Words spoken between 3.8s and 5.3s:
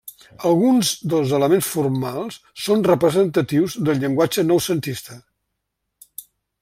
del llenguatge noucentista.